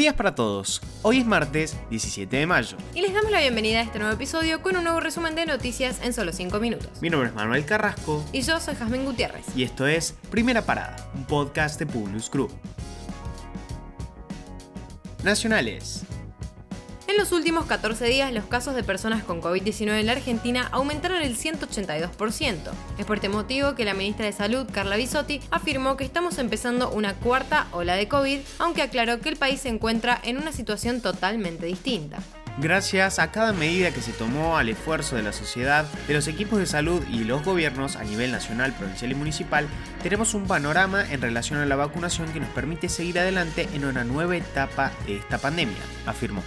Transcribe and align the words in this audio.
días 0.00 0.14
para 0.14 0.34
todos. 0.34 0.80
Hoy 1.02 1.18
es 1.18 1.26
martes 1.26 1.76
17 1.90 2.34
de 2.34 2.46
mayo. 2.46 2.78
Y 2.94 3.02
les 3.02 3.12
damos 3.12 3.30
la 3.30 3.40
bienvenida 3.40 3.80
a 3.80 3.82
este 3.82 3.98
nuevo 3.98 4.14
episodio 4.14 4.62
con 4.62 4.74
un 4.76 4.84
nuevo 4.84 4.98
resumen 4.98 5.34
de 5.34 5.44
noticias 5.44 6.00
en 6.02 6.14
solo 6.14 6.32
5 6.32 6.58
minutos. 6.58 6.88
Mi 7.02 7.10
nombre 7.10 7.28
es 7.28 7.34
Manuel 7.34 7.66
Carrasco. 7.66 8.24
Y 8.32 8.40
yo 8.40 8.58
soy 8.60 8.76
Jazmín 8.76 9.04
Gutiérrez. 9.04 9.44
Y 9.54 9.62
esto 9.62 9.86
es 9.86 10.14
Primera 10.30 10.62
Parada, 10.62 10.96
un 11.14 11.26
podcast 11.26 11.78
de 11.78 11.84
Publius 11.84 12.30
Group. 12.30 12.50
Nacionales. 15.22 16.06
Los 17.20 17.32
últimos 17.32 17.66
14 17.66 18.06
días, 18.06 18.32
los 18.32 18.46
casos 18.46 18.74
de 18.74 18.82
personas 18.82 19.22
con 19.22 19.42
COVID-19 19.42 20.00
en 20.00 20.06
la 20.06 20.12
Argentina 20.12 20.68
aumentaron 20.72 21.20
el 21.20 21.36
182%. 21.36 22.56
Es 22.96 23.04
por 23.04 23.16
este 23.18 23.28
motivo 23.28 23.74
que 23.74 23.84
la 23.84 23.92
ministra 23.92 24.24
de 24.24 24.32
Salud, 24.32 24.66
Carla 24.72 24.96
Bisotti, 24.96 25.42
afirmó 25.50 25.98
que 25.98 26.04
estamos 26.04 26.38
empezando 26.38 26.90
una 26.90 27.12
cuarta 27.12 27.66
ola 27.72 27.94
de 27.94 28.08
COVID, 28.08 28.40
aunque 28.58 28.80
aclaró 28.80 29.20
que 29.20 29.28
el 29.28 29.36
país 29.36 29.60
se 29.60 29.68
encuentra 29.68 30.18
en 30.24 30.38
una 30.38 30.50
situación 30.50 31.02
totalmente 31.02 31.66
distinta. 31.66 32.20
Gracias 32.56 33.18
a 33.18 33.30
cada 33.30 33.52
medida 33.52 33.92
que 33.92 34.00
se 34.00 34.12
tomó 34.12 34.56
al 34.56 34.70
esfuerzo 34.70 35.16
de 35.16 35.22
la 35.22 35.34
sociedad, 35.34 35.84
de 36.08 36.14
los 36.14 36.26
equipos 36.26 36.58
de 36.58 36.64
salud 36.64 37.02
y 37.10 37.24
los 37.24 37.44
gobiernos 37.44 37.96
a 37.96 38.04
nivel 38.04 38.32
nacional, 38.32 38.72
provincial 38.72 39.12
y 39.12 39.14
municipal, 39.14 39.68
tenemos 40.02 40.32
un 40.32 40.46
panorama 40.46 41.04
en 41.10 41.20
relación 41.20 41.60
a 41.60 41.66
la 41.66 41.76
vacunación 41.76 42.32
que 42.32 42.40
nos 42.40 42.48
permite 42.48 42.88
seguir 42.88 43.18
adelante 43.18 43.68
en 43.74 43.84
una 43.84 44.04
nueva 44.04 44.38
etapa 44.38 44.90
de 45.06 45.18
esta 45.18 45.36
pandemia, 45.36 45.76
afirmó 46.06 46.42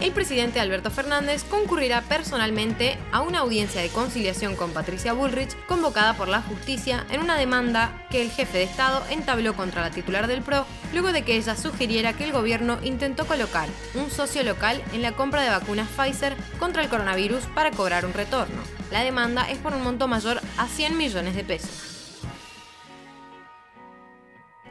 el 0.00 0.12
presidente 0.12 0.60
Alberto 0.60 0.90
Fernández 0.90 1.44
concurrirá 1.44 2.02
personalmente 2.02 2.98
a 3.10 3.20
una 3.20 3.40
audiencia 3.40 3.80
de 3.80 3.88
conciliación 3.88 4.54
con 4.54 4.70
Patricia 4.70 5.12
Bullrich 5.12 5.56
convocada 5.66 6.14
por 6.14 6.28
la 6.28 6.40
justicia 6.40 7.04
en 7.10 7.20
una 7.20 7.36
demanda 7.36 8.06
que 8.10 8.22
el 8.22 8.30
jefe 8.30 8.58
de 8.58 8.64
Estado 8.64 9.02
entabló 9.10 9.54
contra 9.54 9.82
la 9.82 9.90
titular 9.90 10.26
del 10.28 10.42
PRO 10.42 10.66
luego 10.92 11.12
de 11.12 11.22
que 11.22 11.36
ella 11.36 11.56
sugiriera 11.56 12.12
que 12.12 12.24
el 12.24 12.32
gobierno 12.32 12.78
intentó 12.82 13.26
colocar 13.26 13.68
un 13.94 14.10
socio 14.10 14.42
local 14.44 14.82
en 14.92 15.02
la 15.02 15.12
compra 15.12 15.42
de 15.42 15.50
vacunas 15.50 15.88
Pfizer 15.88 16.36
contra 16.58 16.82
el 16.82 16.88
coronavirus 16.88 17.44
para 17.54 17.72
cobrar 17.72 18.06
un 18.06 18.14
retorno. 18.14 18.62
La 18.90 19.02
demanda 19.02 19.50
es 19.50 19.58
por 19.58 19.74
un 19.74 19.82
monto 19.82 20.06
mayor 20.08 20.40
a 20.56 20.68
100 20.68 20.96
millones 20.96 21.34
de 21.34 21.44
pesos. 21.44 21.87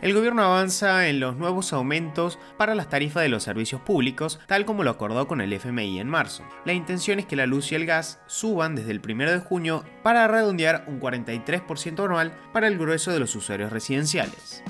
El 0.02 0.14
gobierno 0.14 0.44
avanza 0.44 1.08
en 1.08 1.20
los 1.20 1.38
nuevos 1.38 1.74
aumentos 1.74 2.38
para 2.58 2.76
las 2.76 2.88
tarifas 2.88 3.24
de 3.24 3.30
los 3.30 3.44
servicios 3.44 3.82
públicos, 3.82 4.40
tal 4.48 4.64
como 4.64 4.84
lo 4.84 4.92
acordó 4.92 5.28
con 5.28 5.42
el 5.42 5.52
FMI 5.54 6.00
en 6.00 6.08
marzo. 6.08 6.44
La 6.66 6.74
intención 6.74 7.18
es 7.18 7.26
que 7.26 7.36
la 7.36 7.48
luz 7.48 7.72
y 7.72 7.76
el 7.76 7.88
gas 7.88 8.20
suban 8.28 8.76
desde 8.76 8.92
el 8.92 9.02
1 9.04 9.32
de 9.32 9.40
junio 9.40 9.84
para 10.04 10.28
redondear 10.28 10.86
un 10.88 11.00
43% 11.00 12.06
anual 12.06 12.32
para 12.54 12.68
el 12.68 12.78
grueso 12.78 13.12
de 13.12 13.20
los 13.20 13.36
usuarios 13.36 13.72
residenciales. 13.72 14.64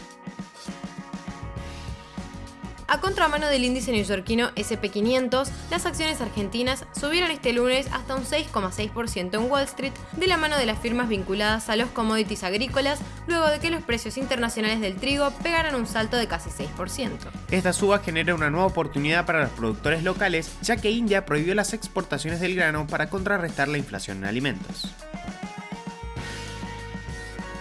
A 2.90 3.02
contramano 3.02 3.48
del 3.48 3.66
índice 3.66 3.92
neoyorquino 3.92 4.52
SP500, 4.56 5.50
las 5.70 5.86
acciones 5.86 6.22
argentinas 6.22 6.86
subieron 6.98 7.32
este 7.32 7.52
lunes 7.52 7.88
hasta 7.92 8.16
un 8.16 8.24
6,6% 8.24 9.34
en 9.34 9.52
Wall 9.52 9.64
Street 9.64 9.92
de 10.16 10.28
la 10.28 10.38
mano 10.38 10.58
de 10.58 10.66
las 10.66 10.80
firmas 10.80 11.10
vinculadas 11.10 11.68
a 11.68 11.76
los 11.76 11.90
commodities 11.90 12.46
agrícolas, 12.46 13.00
luego 13.28 13.48
de 13.48 13.60
que 13.60 13.72
los 13.72 13.84
precios 13.84 14.18
internacionales 14.18 14.80
del 14.80 14.96
trigo 14.96 15.32
pegaran 15.44 15.76
un 15.76 15.86
salto 15.86 16.16
de 16.16 16.28
casi 16.28 16.50
6%. 16.50 17.10
Esta 17.52 17.74
suba 17.74 18.00
genera 18.00 18.34
una 18.34 18.50
nueva 18.50 18.68
oportunidad 18.68 19.26
para 19.26 19.42
los 19.42 19.52
productores 19.52 20.04
locales, 20.04 20.50
ya 20.62 20.78
que 20.78 20.90
India 20.90 21.26
prohibió 21.26 21.56
las 21.56 21.74
exportaciones 21.74 22.40
del 22.40 22.56
grano 22.56 22.88
para 22.88 23.10
contrarrestar 23.10 23.68
la 23.68 23.78
inflación 23.78 24.20
en 24.20 24.26
alimentos 24.26 24.88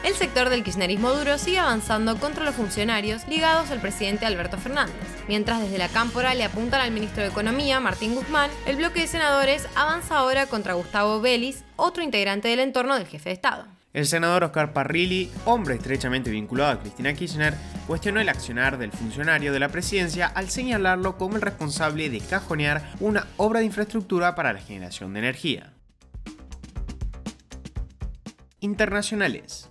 el 0.06 0.14
sector 0.14 0.50
del 0.50 0.62
kirchnerismo 0.62 1.12
duro 1.12 1.36
sigue 1.36 1.58
avanzando 1.58 2.17
contra 2.18 2.44
los 2.44 2.55
funcionarios 2.55 3.27
ligados 3.27 3.72
al 3.72 3.80
presidente 3.80 4.24
Alberto 4.24 4.56
Fernández. 4.56 4.94
Mientras 5.27 5.61
desde 5.61 5.78
la 5.78 5.89
cámpora 5.89 6.33
le 6.34 6.44
apuntan 6.44 6.80
al 6.80 6.92
ministro 6.92 7.24
de 7.24 7.28
Economía, 7.28 7.80
Martín 7.80 8.14
Guzmán, 8.14 8.48
el 8.66 8.77
bloque 8.77 9.00
de 9.00 9.08
senadores 9.08 9.66
avanza 9.74 10.18
ahora 10.18 10.46
contra 10.46 10.74
Gustavo 10.74 11.20
Vélez, 11.20 11.64
otro 11.74 12.05
integrante 12.05 12.46
del 12.46 12.61
entorno 12.61 12.95
del 12.95 13.08
jefe 13.08 13.30
de 13.30 13.34
Estado. 13.34 13.66
El 13.92 14.06
senador 14.06 14.45
Oscar 14.45 14.72
Parrilli, 14.72 15.28
hombre 15.45 15.74
estrechamente 15.74 16.30
vinculado 16.30 16.70
a 16.70 16.80
Cristina 16.80 17.12
Kirchner, 17.12 17.55
cuestionó 17.89 18.20
el 18.20 18.28
accionar 18.28 18.78
del 18.78 18.92
funcionario 18.92 19.52
de 19.52 19.58
la 19.58 19.70
presidencia 19.70 20.28
al 20.28 20.50
señalarlo 20.50 21.18
como 21.18 21.34
el 21.34 21.42
responsable 21.42 22.11
de 22.11 22.20
cajonear 22.20 22.92
una 23.00 23.27
obra 23.39 23.58
de 23.58 23.66
infraestructura 23.66 24.36
para 24.36 24.52
la 24.52 24.61
generación 24.61 25.14
de 25.14 25.18
energía. 25.18 25.72
Internacionales. 28.61 29.68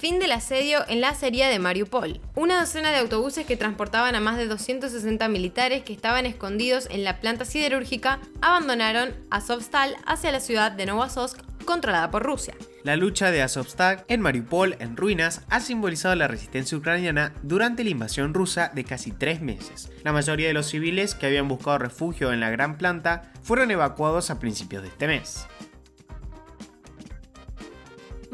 Fin 0.00 0.18
del 0.18 0.32
asedio 0.32 0.78
en 0.88 1.02
la 1.02 1.10
acería 1.10 1.50
de 1.50 1.58
Mariupol. 1.58 2.22
Una 2.34 2.58
docena 2.58 2.90
de 2.90 2.96
autobuses 2.96 3.44
que 3.44 3.58
transportaban 3.58 4.14
a 4.14 4.20
más 4.20 4.38
de 4.38 4.46
260 4.46 5.28
militares 5.28 5.82
que 5.82 5.92
estaban 5.92 6.24
escondidos 6.24 6.88
en 6.90 7.04
la 7.04 7.20
planta 7.20 7.44
siderúrgica 7.44 8.18
abandonaron 8.40 9.14
Azovstal 9.30 9.98
hacia 10.06 10.32
la 10.32 10.40
ciudad 10.40 10.72
de 10.72 10.86
Novosovsk 10.86 11.42
controlada 11.66 12.10
por 12.10 12.22
Rusia. 12.22 12.54
La 12.82 12.96
lucha 12.96 13.30
de 13.30 13.42
Azovstal 13.42 14.06
en 14.08 14.22
Mariupol 14.22 14.74
en 14.80 14.96
ruinas 14.96 15.42
ha 15.50 15.60
simbolizado 15.60 16.14
la 16.14 16.28
resistencia 16.28 16.78
ucraniana 16.78 17.34
durante 17.42 17.84
la 17.84 17.90
invasión 17.90 18.32
rusa 18.32 18.70
de 18.74 18.84
casi 18.84 19.12
tres 19.12 19.42
meses. 19.42 19.90
La 20.02 20.14
mayoría 20.14 20.48
de 20.48 20.54
los 20.54 20.64
civiles 20.64 21.14
que 21.14 21.26
habían 21.26 21.46
buscado 21.46 21.76
refugio 21.76 22.32
en 22.32 22.40
la 22.40 22.48
gran 22.48 22.78
planta 22.78 23.30
fueron 23.42 23.70
evacuados 23.70 24.30
a 24.30 24.38
principios 24.38 24.82
de 24.82 24.88
este 24.88 25.06
mes. 25.06 25.46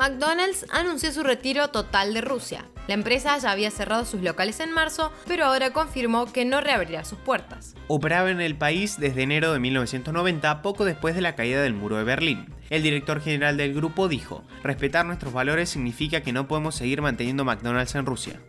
McDonald's 0.07 0.65
anunció 0.71 1.11
su 1.11 1.25
retiro 1.25 1.67
total 1.71 2.15
de 2.15 2.21
Rusia. 2.21 2.65
La 2.87 2.95
empresa 2.95 3.37
ya 3.39 3.51
había 3.51 3.73
cerrado 3.73 4.05
sus 4.05 4.23
locales 4.23 4.61
en 4.61 4.71
marzo, 4.71 5.11
pero 5.27 5.47
ahora 5.47 5.73
confirmó 5.73 6.33
que 6.33 6.45
no 6.45 6.61
reabrirá 6.61 7.05
sus 7.05 7.19
puertas. 7.19 7.75
Operaba 7.89 8.31
en 8.31 8.41
el 8.41 8.57
país 8.57 9.01
desde 9.01 9.25
enero 9.25 9.53
de 9.53 9.59
1990, 9.59 10.63
poco 10.63 10.85
después 10.85 11.17
de 11.17 11.23
la 11.23 11.35
caída 11.35 11.61
del 11.61 11.75
muro 11.75 11.97
de 11.97 12.05
Berlín. 12.05 12.55
El 12.71 12.85
director 12.85 13.21
general 13.21 13.57
del 13.57 13.75
grupo 13.75 14.07
dijo, 14.07 14.45
respetar 14.63 15.05
nuestros 15.05 15.33
valores 15.33 15.71
significa 15.71 16.21
que 16.21 16.33
no 16.33 16.47
podemos 16.47 16.77
seguir 16.77 17.03
manteniendo 17.03 17.45
McDonald's 17.45 17.97
en 17.97 18.07
Rusia. 18.07 18.41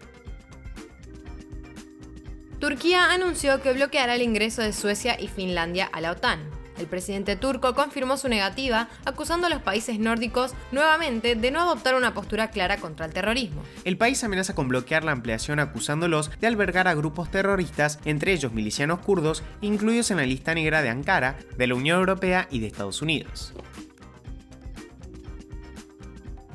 Turquía 2.59 3.11
anunció 3.11 3.63
que 3.63 3.73
bloqueará 3.73 4.13
el 4.13 4.21
ingreso 4.21 4.61
de 4.61 4.73
Suecia 4.73 5.19
y 5.19 5.27
Finlandia 5.27 5.89
a 5.91 6.01
la 6.01 6.11
OTAN. 6.11 6.51
El 6.77 6.87
presidente 6.87 7.35
turco 7.35 7.73
confirmó 7.73 8.17
su 8.17 8.29
negativa, 8.29 8.87
acusando 9.05 9.47
a 9.47 9.49
los 9.49 9.61
países 9.61 9.99
nórdicos 9.99 10.53
nuevamente 10.71 11.35
de 11.35 11.51
no 11.51 11.61
adoptar 11.61 11.95
una 11.95 12.13
postura 12.13 12.49
clara 12.51 12.77
contra 12.77 13.05
el 13.05 13.13
terrorismo. 13.13 13.63
El 13.83 13.97
país 13.97 14.23
amenaza 14.23 14.55
con 14.55 14.67
bloquear 14.67 15.03
la 15.03 15.11
ampliación 15.11 15.59
acusándolos 15.59 16.31
de 16.39 16.47
albergar 16.47 16.87
a 16.87 16.93
grupos 16.93 17.31
terroristas, 17.31 17.99
entre 18.05 18.33
ellos 18.33 18.53
milicianos 18.53 18.99
kurdos, 18.99 19.43
incluidos 19.61 20.11
en 20.11 20.17
la 20.17 20.25
lista 20.25 20.53
negra 20.53 20.81
de 20.81 20.89
Ankara, 20.89 21.37
de 21.57 21.67
la 21.67 21.75
Unión 21.75 21.99
Europea 21.99 22.47
y 22.51 22.59
de 22.59 22.67
Estados 22.67 23.01
Unidos 23.01 23.53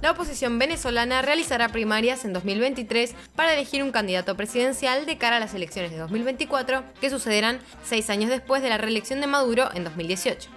la 0.03 0.11
oposición 0.11 0.59
venezolana 0.59 1.23
realizará 1.23 1.69
primarias 1.69 2.25
en 2.25 2.33
2023 2.33 3.15
para 3.37 3.55
elegir 3.55 3.85
un 3.85 3.93
candidato 3.93 4.37
presidencial 4.37 5.07
de 5.07 5.17
cara 5.17 5.37
a 5.37 5.41
las 5.41 5.55
elecciones 5.55 5.93
de 5.93 5.99
2024, 5.99 6.83
que 7.01 7.09
sucederán 7.09 7.61
seis 7.85 8.11
años 8.11 8.29
después 8.29 8.63
de 8.63 8.69
la 8.69 8.79
reelección 8.79 9.21
de 9.21 9.29
Maduro 9.29 9.71
en 9.75 9.85
2018. 9.85 10.51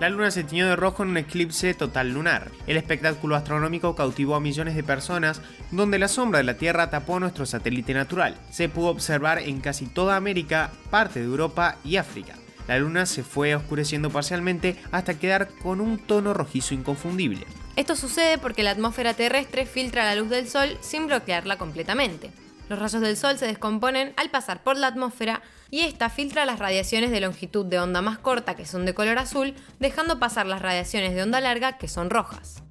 La 0.00 0.08
luna 0.08 0.30
se 0.30 0.44
tiñó 0.44 0.66
de 0.66 0.76
rojo 0.76 1.02
en 1.02 1.10
un 1.10 1.18
eclipse 1.18 1.74
total 1.74 2.10
lunar. 2.10 2.50
El 2.66 2.78
espectáculo 2.78 3.36
astronómico 3.36 3.94
cautivó 3.94 4.34
a 4.34 4.40
millones 4.40 4.74
de 4.74 4.82
personas, 4.82 5.42
donde 5.70 5.98
la 5.98 6.08
sombra 6.08 6.38
de 6.38 6.44
la 6.44 6.56
Tierra 6.56 6.90
tapó 6.90 7.20
nuestro 7.20 7.44
satélite 7.44 7.92
natural. 7.92 8.34
Se 8.50 8.70
pudo 8.70 8.88
observar 8.88 9.38
en 9.40 9.60
casi 9.60 9.86
toda 9.86 10.16
América, 10.16 10.72
parte 10.90 11.20
de 11.20 11.26
Europa 11.26 11.76
y 11.84 11.98
África 11.98 12.34
la 12.70 12.78
luna 12.78 13.04
se 13.04 13.24
fue 13.24 13.56
oscureciendo 13.56 14.10
parcialmente 14.10 14.76
hasta 14.92 15.18
quedar 15.18 15.48
con 15.60 15.80
un 15.80 15.98
tono 15.98 16.34
rojizo 16.34 16.72
inconfundible. 16.72 17.44
Esto 17.74 17.96
sucede 17.96 18.38
porque 18.38 18.62
la 18.62 18.70
atmósfera 18.70 19.12
terrestre 19.12 19.66
filtra 19.66 20.04
la 20.04 20.14
luz 20.14 20.30
del 20.30 20.46
Sol 20.46 20.78
sin 20.80 21.08
bloquearla 21.08 21.58
completamente. 21.58 22.30
Los 22.68 22.78
rayos 22.78 23.02
del 23.02 23.16
Sol 23.16 23.38
se 23.38 23.46
descomponen 23.48 24.12
al 24.16 24.30
pasar 24.30 24.62
por 24.62 24.76
la 24.76 24.86
atmósfera 24.86 25.42
y 25.68 25.80
esta 25.80 26.10
filtra 26.10 26.46
las 26.46 26.60
radiaciones 26.60 27.10
de 27.10 27.20
longitud 27.20 27.66
de 27.66 27.80
onda 27.80 28.02
más 28.02 28.18
corta 28.18 28.54
que 28.54 28.66
son 28.66 28.86
de 28.86 28.94
color 28.94 29.18
azul, 29.18 29.56
dejando 29.80 30.20
pasar 30.20 30.46
las 30.46 30.62
radiaciones 30.62 31.12
de 31.16 31.24
onda 31.24 31.40
larga 31.40 31.76
que 31.76 31.88
son 31.88 32.08
rojas. 32.08 32.62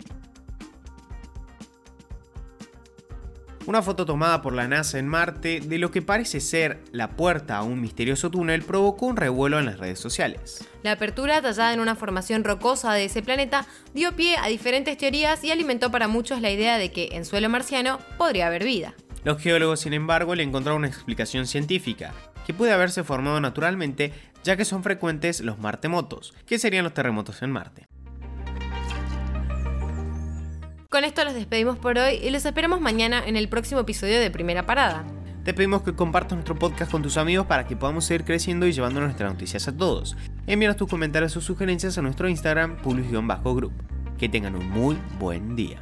Una 3.69 3.83
foto 3.83 4.03
tomada 4.03 4.41
por 4.41 4.53
la 4.53 4.67
NASA 4.67 4.97
en 4.97 5.07
Marte 5.07 5.59
de 5.59 5.77
lo 5.77 5.91
que 5.91 6.01
parece 6.01 6.39
ser 6.39 6.79
la 6.91 7.11
puerta 7.11 7.57
a 7.57 7.61
un 7.61 7.79
misterioso 7.79 8.31
túnel 8.31 8.63
provocó 8.63 9.05
un 9.05 9.15
revuelo 9.15 9.59
en 9.59 9.67
las 9.67 9.77
redes 9.77 9.99
sociales. 9.99 10.67
La 10.81 10.93
apertura, 10.93 11.39
tallada 11.39 11.71
en 11.71 11.79
una 11.79 11.93
formación 11.95 12.43
rocosa 12.43 12.93
de 12.93 13.05
ese 13.05 13.21
planeta, 13.21 13.67
dio 13.93 14.15
pie 14.15 14.37
a 14.37 14.47
diferentes 14.47 14.97
teorías 14.97 15.43
y 15.43 15.51
alimentó 15.51 15.91
para 15.91 16.07
muchos 16.07 16.41
la 16.41 16.49
idea 16.49 16.79
de 16.79 16.91
que 16.91 17.09
en 17.11 17.25
suelo 17.25 17.47
marciano 17.47 17.99
podría 18.17 18.47
haber 18.47 18.63
vida. 18.63 18.95
Los 19.23 19.39
geólogos, 19.39 19.81
sin 19.81 19.93
embargo, 19.93 20.33
le 20.33 20.41
encontraron 20.41 20.79
una 20.79 20.87
explicación 20.87 21.45
científica, 21.45 22.11
que 22.47 22.55
puede 22.55 22.71
haberse 22.71 23.03
formado 23.03 23.39
naturalmente 23.39 24.13
ya 24.43 24.57
que 24.57 24.65
son 24.65 24.81
frecuentes 24.81 25.41
los 25.41 25.59
martemotos, 25.59 26.33
que 26.47 26.57
serían 26.57 26.85
los 26.85 26.95
terremotos 26.95 27.43
en 27.43 27.51
Marte. 27.51 27.87
Con 30.89 31.03
esto 31.03 31.23
los 31.23 31.35
despedimos 31.35 31.77
por 31.77 31.99
hoy 31.99 32.15
y 32.15 32.31
los 32.31 32.43
esperamos 32.45 32.81
mañana 32.81 33.21
en 33.23 33.35
el 33.35 33.47
próximo 33.47 33.81
episodio 33.81 34.19
de 34.19 34.31
Primera 34.31 34.65
Parada. 34.65 35.05
Te 35.43 35.53
pedimos 35.53 35.83
que 35.83 35.93
compartas 35.93 36.33
nuestro 36.33 36.55
podcast 36.55 36.89
con 36.91 37.03
tus 37.03 37.17
amigos 37.17 37.45
para 37.45 37.67
que 37.67 37.75
podamos 37.75 38.05
seguir 38.05 38.25
creciendo 38.25 38.65
y 38.65 38.71
llevando 38.71 38.99
nuestras 38.99 39.31
noticias 39.31 39.67
a 39.67 39.77
todos. 39.77 40.17
Envíanos 40.47 40.77
tus 40.77 40.89
comentarios 40.89 41.37
o 41.37 41.41
sugerencias 41.41 41.99
a 41.99 42.01
nuestro 42.01 42.27
Instagram, 42.27 42.77
publius-group. 42.81 43.71
Que 44.17 44.29
tengan 44.29 44.55
un 44.55 44.67
muy 44.67 44.97
buen 45.19 45.55
día. 45.55 45.79